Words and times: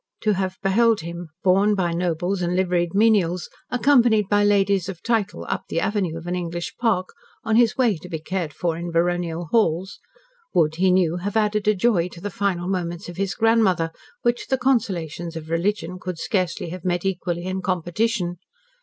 To 0.21 0.33
have 0.33 0.57
beheld 0.63 1.01
him, 1.01 1.29
borne 1.43 1.75
by 1.75 1.91
nobles 1.93 2.41
and 2.41 2.55
liveried 2.55 2.95
menials, 2.95 3.51
accompanied 3.69 4.27
by 4.29 4.43
ladies 4.43 4.89
of 4.89 5.03
title, 5.03 5.45
up 5.47 5.65
the 5.69 5.79
avenue 5.79 6.17
of 6.17 6.25
an 6.25 6.33
English 6.33 6.75
park 6.77 7.09
on 7.43 7.55
his 7.55 7.77
way 7.77 7.97
to 7.97 8.09
be 8.09 8.17
cared 8.17 8.51
for 8.51 8.75
in 8.75 8.89
baronial 8.89 9.49
halls, 9.51 9.99
would, 10.55 10.77
he 10.77 10.89
knew, 10.89 11.17
have 11.17 11.37
added 11.37 11.67
a 11.67 11.75
joy 11.75 12.07
to 12.09 12.19
the 12.19 12.31
final 12.31 12.67
moments 12.67 13.09
of 13.09 13.17
his 13.17 13.35
grandmother, 13.35 13.91
which 14.23 14.47
the 14.47 14.57
consolations 14.57 15.35
of 15.35 15.51
religion 15.51 15.99
could 15.99 16.17
scarcely 16.17 16.69
have 16.69 16.83
met 16.83 17.05
equally 17.05 17.43
in 17.43 17.61
competition. 17.61 18.37